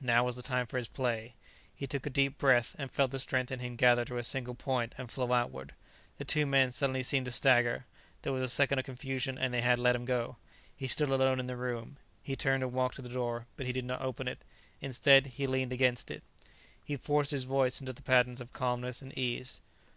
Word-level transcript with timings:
Now 0.00 0.22
was 0.22 0.36
the 0.36 0.42
time 0.42 0.68
for 0.68 0.76
his 0.76 0.86
play. 0.86 1.34
He 1.74 1.88
took 1.88 2.06
a 2.06 2.10
deep 2.10 2.38
breath 2.38 2.76
and 2.78 2.92
felt 2.92 3.10
the 3.10 3.18
strength 3.18 3.50
in 3.50 3.58
him 3.58 3.74
gather 3.74 4.04
to 4.04 4.18
a 4.18 4.22
single 4.22 4.54
point 4.54 4.94
and 4.96 5.10
flow 5.10 5.32
outward. 5.32 5.74
The 6.16 6.24
two 6.24 6.46
men 6.46 6.70
suddenly 6.70 7.02
seemed 7.02 7.24
to 7.26 7.32
stagger; 7.32 7.86
there 8.22 8.32
was 8.32 8.44
a 8.44 8.48
second 8.54 8.78
of 8.78 8.84
confusion 8.84 9.36
and 9.36 9.52
they 9.52 9.62
had 9.62 9.80
let 9.80 9.96
him 9.96 10.04
go. 10.04 10.36
He 10.76 10.86
stood 10.86 11.08
alone 11.08 11.40
in 11.40 11.48
the 11.48 11.56
room. 11.56 11.96
He 12.22 12.36
turned 12.36 12.62
and 12.62 12.72
walked 12.72 12.94
to 12.94 13.02
the 13.02 13.08
door, 13.08 13.46
but 13.56 13.66
he 13.66 13.72
did 13.72 13.84
not 13.84 14.00
open 14.00 14.28
it. 14.28 14.38
Instead, 14.80 15.26
he 15.26 15.48
leaned 15.48 15.72
against 15.72 16.08
it. 16.08 16.22
He 16.84 16.96
forced 16.96 17.32
his 17.32 17.42
voice 17.42 17.80
into 17.80 17.92
the 17.92 18.02
patterns 18.02 18.40
of 18.40 18.52
calmness 18.52 19.02
and 19.02 19.12
ease. 19.18 19.60